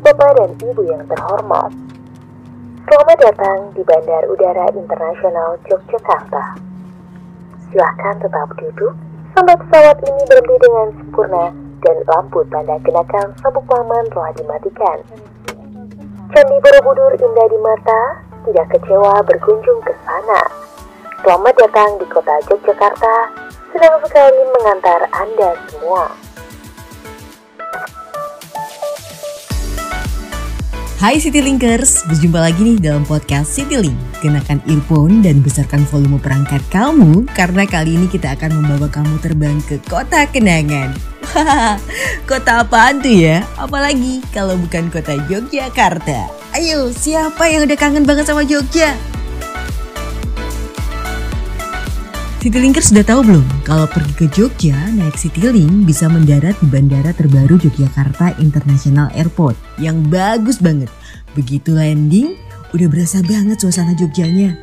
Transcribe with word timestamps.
Bapak 0.00 0.30
dan 0.40 0.50
Ibu 0.58 0.82
yang 0.88 1.04
terhormat, 1.06 1.70
selamat 2.88 3.18
datang 3.20 3.58
di 3.76 3.84
Bandar 3.86 4.26
Udara 4.26 4.66
Internasional 4.74 5.60
Yogyakarta. 5.68 6.58
Silahkan 7.70 8.16
tetap 8.18 8.48
duduk 8.58 8.96
sampai 9.36 9.54
pesawat 9.60 10.00
ini 10.02 10.22
berhenti 10.26 10.56
dengan 10.58 10.86
sempurna 10.98 11.44
dan 11.86 11.96
lampu 12.10 12.42
tanda 12.50 12.76
kenakan 12.82 13.30
sabuk 13.38 13.62
paman 13.70 14.04
telah 14.10 14.32
dimatikan. 14.34 14.98
Candi 16.34 16.56
Borobudur 16.58 17.14
indah 17.14 17.46
di 17.50 17.58
mata, 17.62 18.02
tidak 18.48 18.66
kecewa 18.74 19.22
berkunjung 19.22 19.80
ke 19.86 19.94
sana. 20.02 20.42
Selamat 21.20 21.54
datang 21.60 22.00
di 22.00 22.06
kota 22.08 22.34
Yogyakarta, 22.48 23.16
senang 23.70 24.00
sekali 24.02 24.40
mengantar 24.58 25.04
Anda 25.12 25.54
semua. 25.68 26.29
Hai 31.00 31.16
Citylinkers, 31.16 32.04
berjumpa 32.12 32.44
lagi 32.44 32.60
nih 32.60 32.76
dalam 32.76 33.08
podcast 33.08 33.56
Citylink. 33.56 33.96
Kenakan 34.20 34.60
earphone 34.68 35.24
dan 35.24 35.40
besarkan 35.40 35.80
volume 35.88 36.20
perangkat 36.20 36.60
kamu 36.68 37.24
karena 37.32 37.64
kali 37.64 37.96
ini 37.96 38.04
kita 38.04 38.36
akan 38.36 38.60
membawa 38.60 38.84
kamu 38.92 39.16
terbang 39.24 39.56
ke 39.64 39.80
kota 39.88 40.28
kenangan. 40.28 40.92
Kota 42.28 42.68
apaan 42.68 43.00
tuh 43.00 43.16
ya? 43.16 43.40
Apalagi 43.56 44.20
kalau 44.28 44.60
bukan 44.60 44.92
kota 44.92 45.16
Yogyakarta. 45.24 46.28
Ayo, 46.52 46.92
siapa 46.92 47.48
yang 47.48 47.64
udah 47.64 47.78
kangen 47.80 48.04
banget 48.04 48.28
sama 48.28 48.44
Jogja? 48.44 48.92
Citylinkers 52.40 52.88
sudah 52.88 53.04
tahu 53.04 53.20
belum 53.20 53.44
kalau 53.68 53.84
pergi 53.84 54.16
ke 54.16 54.24
Jogja 54.32 54.72
naik 54.96 55.12
Citylink 55.12 55.84
bisa 55.84 56.08
mendarat 56.08 56.56
di 56.64 56.72
bandara 56.72 57.12
terbaru 57.12 57.60
Yogyakarta 57.60 58.32
International 58.40 59.12
Airport 59.12 59.60
yang 59.76 60.00
bagus 60.08 60.56
banget. 60.56 60.88
Begitu 61.36 61.76
landing, 61.76 62.40
udah 62.72 62.88
berasa 62.88 63.20
banget 63.28 63.60
suasana 63.60 63.92
Jogjanya. 63.92 64.56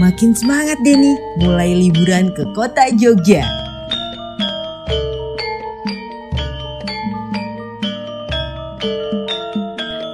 Makin 0.00 0.32
semangat 0.32 0.80
deh 0.80 0.96
nih 0.96 1.16
mulai 1.44 1.76
liburan 1.76 2.32
ke 2.32 2.48
kota 2.56 2.88
Jogja. 2.96 3.44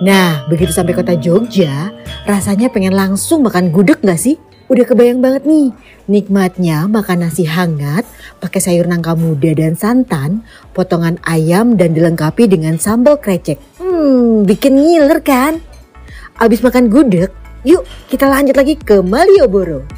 Nah, 0.03 0.43
begitu 0.51 0.75
sampai 0.75 0.99
kota 0.99 1.15
Jogja, 1.15 1.95
rasanya 2.27 2.67
pengen 2.75 2.99
langsung 2.99 3.47
makan 3.47 3.71
gudeg 3.71 4.03
gak 4.03 4.19
sih? 4.19 4.35
Udah 4.69 4.85
kebayang 4.85 5.25
banget 5.25 5.49
nih, 5.49 5.73
nikmatnya 6.13 6.85
makan 6.93 7.25
nasi 7.25 7.49
hangat, 7.49 8.05
pakai 8.37 8.61
sayur 8.61 8.85
nangka 8.85 9.17
muda 9.17 9.57
dan 9.57 9.81
santan, 9.81 10.45
potongan 10.77 11.17
ayam 11.25 11.81
dan 11.81 11.97
dilengkapi 11.97 12.45
dengan 12.45 12.77
sambal 12.77 13.17
krecek. 13.17 13.57
Hmm, 13.81 14.45
bikin 14.45 14.77
ngiler 14.77 15.25
kan? 15.25 15.65
Abis 16.37 16.61
makan 16.61 16.93
gudeg, 16.93 17.33
yuk 17.65 17.89
kita 18.13 18.29
lanjut 18.29 18.61
lagi 18.61 18.77
ke 18.77 19.01
Malioboro. 19.01 19.89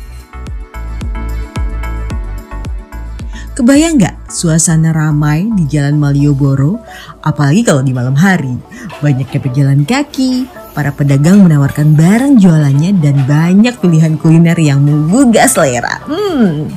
Kebayang 3.59 3.99
nggak 3.99 4.31
suasana 4.31 4.95
ramai 4.95 5.51
di 5.59 5.67
Jalan 5.67 5.99
Malioboro, 5.99 6.79
apalagi 7.27 7.67
kalau 7.67 7.83
di 7.83 7.91
malam 7.91 8.15
hari? 8.15 8.55
Banyaknya 9.03 9.43
pejalan 9.43 9.83
kaki, 9.83 10.47
para 10.71 10.95
pedagang 10.95 11.43
menawarkan 11.43 11.99
barang 11.99 12.39
jualannya 12.39 12.97
dan 13.03 13.27
banyak 13.27 13.75
pilihan 13.83 14.15
kuliner 14.17 14.57
yang 14.57 14.81
menggugah 14.83 15.51
selera. 15.51 16.03
Hmm. 16.07 16.71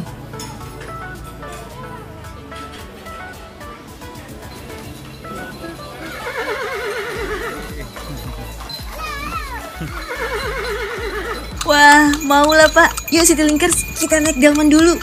Wah, 11.64 12.12
maulah 12.28 12.68
pak. 12.76 12.92
Yuk 13.08 13.24
Citylinkers, 13.24 13.96
kita 13.96 14.20
naik 14.20 14.36
delman 14.36 14.68
dulu. 14.68 15.00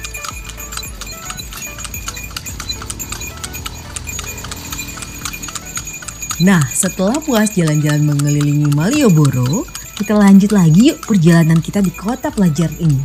Nah, 6.41 6.65
setelah 6.73 7.21
puas 7.21 7.53
jalan-jalan 7.53 8.17
mengelilingi 8.17 8.73
Malioboro, 8.73 9.69
kita 9.93 10.17
lanjut 10.17 10.57
lagi 10.57 10.89
yuk 10.89 11.05
perjalanan 11.05 11.61
kita 11.61 11.85
di 11.85 11.93
kota 11.93 12.33
pelajar 12.33 12.73
ini. 12.81 12.97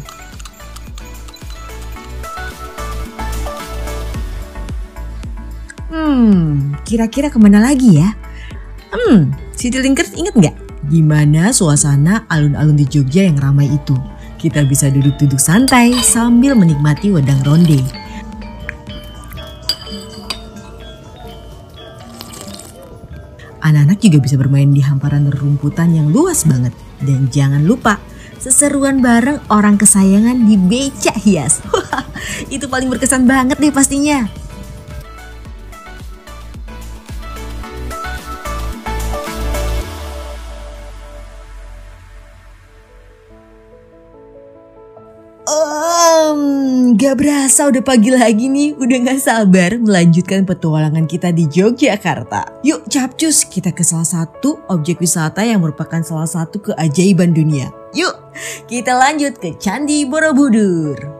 Hmm, 5.91 6.79
kira-kira 6.87 7.27
ke 7.27 7.35
mana 7.35 7.59
lagi 7.59 7.99
ya? 7.99 8.15
Hmm, 8.95 9.35
Citylinkers 9.51 10.15
inget 10.15 10.31
nggak? 10.39 10.55
Gimana 10.87 11.51
suasana 11.51 12.23
alun-alun 12.31 12.79
di 12.79 12.87
Jogja 12.87 13.27
yang 13.27 13.35
ramai 13.35 13.67
itu? 13.67 13.99
Kita 14.39 14.63
bisa 14.63 14.87
duduk-duduk 14.87 15.43
santai 15.43 15.91
sambil 15.99 16.55
menikmati 16.55 17.11
wedang 17.11 17.43
ronde. 17.43 18.04
Anak-anak 23.65 23.97
juga 23.97 24.21
bisa 24.21 24.37
bermain 24.37 24.69
di 24.69 24.85
hamparan 24.85 25.25
rumputan 25.33 25.89
yang 25.89 26.13
luas 26.13 26.45
banget. 26.45 26.69
Dan 27.01 27.33
jangan 27.33 27.65
lupa, 27.65 27.97
seseruan 28.37 29.01
bareng 29.01 29.41
orang 29.49 29.81
kesayangan 29.81 30.45
di 30.45 30.53
becak 30.53 31.17
hias. 31.17 31.65
Itu 32.53 32.69
paling 32.69 32.93
berkesan 32.93 33.25
banget 33.25 33.57
deh 33.57 33.73
pastinya. 33.73 34.44
Gak 47.05 47.21
berasa 47.21 47.69
udah 47.69 47.85
pagi 47.85 48.09
lagi 48.09 48.49
nih, 48.49 48.73
udah 48.81 48.97
gak 49.05 49.21
sabar 49.21 49.77
melanjutkan 49.77 50.41
petualangan 50.41 51.05
kita 51.05 51.29
di 51.29 51.45
Yogyakarta. 51.53 52.65
Yuk 52.65 52.89
capcus, 52.89 53.45
kita 53.45 53.69
ke 53.69 53.85
salah 53.85 54.09
satu 54.09 54.65
objek 54.73 54.97
wisata 54.97 55.45
yang 55.45 55.61
merupakan 55.61 56.01
salah 56.01 56.25
satu 56.25 56.57
keajaiban 56.65 57.29
dunia. 57.29 57.69
Yuk, 57.93 58.33
kita 58.65 58.97
lanjut 58.97 59.37
ke 59.37 59.53
Candi 59.61 60.01
Borobudur. 60.09 61.14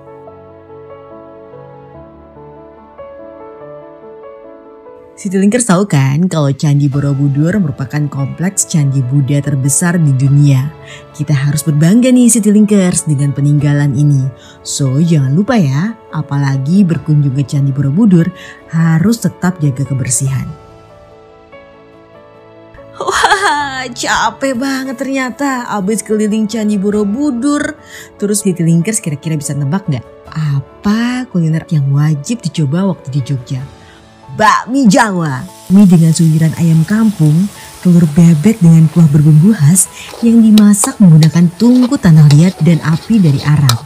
Citylinkers 5.16 5.72
tahu 5.72 5.88
kan 5.88 6.28
kalau 6.28 6.52
Candi 6.52 6.92
Borobudur 6.92 7.56
merupakan 7.56 8.04
kompleks 8.12 8.68
candi 8.68 9.00
Buddha 9.00 9.40
terbesar 9.40 9.96
di 9.96 10.12
dunia. 10.12 10.68
Kita 11.16 11.32
harus 11.32 11.64
berbangga 11.64 12.12
nih 12.12 12.28
Citylinkers 12.28 13.08
dengan 13.08 13.32
peninggalan 13.32 13.96
ini. 13.96 14.28
So 14.60 15.00
jangan 15.00 15.32
lupa 15.32 15.56
ya, 15.56 15.96
apalagi 16.12 16.84
berkunjung 16.84 17.32
ke 17.32 17.48
Candi 17.48 17.72
Borobudur 17.72 18.28
harus 18.76 19.24
tetap 19.24 19.56
jaga 19.64 19.88
kebersihan. 19.88 20.52
Wah, 23.00 23.88
capek 23.88 24.60
banget 24.60 25.00
ternyata 25.00 25.72
abis 25.80 26.04
keliling 26.04 26.44
Candi 26.44 26.76
Borobudur. 26.76 27.80
Terus 28.20 28.44
Citylinkers 28.44 29.00
kira-kira 29.00 29.40
bisa 29.40 29.56
nebak 29.56 29.88
nggak? 29.88 30.04
Apa 30.28 31.24
kuliner 31.32 31.64
yang 31.72 31.88
wajib 31.96 32.44
dicoba 32.44 32.92
waktu 32.92 33.16
di 33.16 33.24
Jogja? 33.24 33.85
Bakmi 34.36 34.86
Jawa. 34.86 35.48
Mie 35.72 35.90
dengan 35.90 36.14
suiran 36.14 36.54
ayam 36.62 36.86
kampung, 36.86 37.48
telur 37.82 38.06
bebek 38.14 38.62
dengan 38.62 38.86
kuah 38.92 39.10
berbumbu 39.10 39.56
khas 39.56 39.90
yang 40.22 40.44
dimasak 40.44 41.00
menggunakan 41.02 41.50
tungku 41.58 41.98
tanah 41.98 42.30
liat 42.36 42.54
dan 42.62 42.78
api 42.86 43.18
dari 43.18 43.42
Arab. 43.42 43.82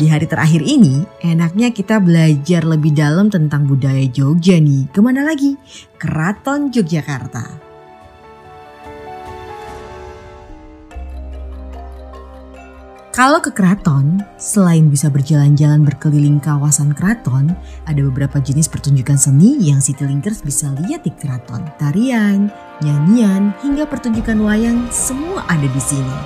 Di 0.00 0.08
hari 0.08 0.24
terakhir 0.24 0.64
ini, 0.64 1.04
enaknya 1.20 1.76
kita 1.76 2.00
belajar 2.00 2.64
lebih 2.64 2.96
dalam 2.96 3.28
tentang 3.28 3.68
budaya 3.68 4.08
Jogja 4.08 4.56
nih. 4.56 4.88
Ke 4.88 5.04
mana 5.04 5.28
lagi? 5.28 5.60
Keraton 6.00 6.72
Yogyakarta. 6.72 7.69
Kalau 13.10 13.42
ke 13.42 13.50
keraton, 13.50 14.22
selain 14.38 14.86
bisa 14.86 15.10
berjalan-jalan 15.10 15.82
berkeliling 15.82 16.38
kawasan 16.38 16.94
keraton, 16.94 17.50
ada 17.82 17.98
beberapa 18.06 18.38
jenis 18.38 18.70
pertunjukan 18.70 19.18
seni 19.18 19.58
yang 19.66 19.82
Citylinkers 19.82 20.46
bisa 20.46 20.70
lihat 20.86 21.02
di 21.02 21.10
keraton. 21.18 21.58
Tarian, 21.74 22.54
nyanyian, 22.78 23.50
hingga 23.66 23.90
pertunjukan 23.90 24.38
wayang 24.38 24.86
semua 24.94 25.42
ada 25.50 25.66
di 25.66 25.82
sini. 25.82 26.16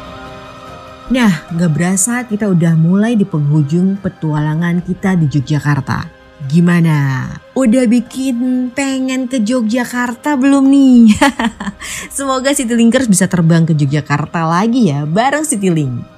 Nah, 1.08 1.32
gak 1.56 1.72
berasa 1.72 2.28
kita 2.28 2.52
udah 2.52 2.76
mulai 2.76 3.16
di 3.16 3.24
penghujung 3.24 3.96
petualangan 4.04 4.84
kita 4.84 5.16
di 5.16 5.24
Yogyakarta. 5.32 6.04
Gimana? 6.52 7.24
Udah 7.56 7.88
bikin 7.88 8.68
pengen 8.76 9.24
ke 9.24 9.40
Yogyakarta 9.40 10.36
belum 10.36 10.68
nih? 10.68 11.16
Semoga 12.20 12.52
Citylinkers 12.52 13.08
bisa 13.08 13.24
terbang 13.24 13.64
ke 13.64 13.72
Yogyakarta 13.72 14.44
lagi 14.44 14.92
ya 14.92 15.08
bareng 15.08 15.48
Citylink. 15.48 16.13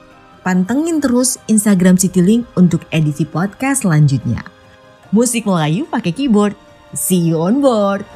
Pantengin 0.46 1.02
terus 1.02 1.42
Instagram 1.50 1.98
Citylink 1.98 2.46
untuk 2.54 2.86
edisi 2.94 3.26
podcast 3.26 3.82
selanjutnya. 3.82 4.46
Musik 5.10 5.42
Melayu 5.42 5.90
pakai 5.90 6.14
keyboard. 6.14 6.54
See 6.94 7.18
you 7.18 7.42
on 7.42 7.58
board! 7.58 8.06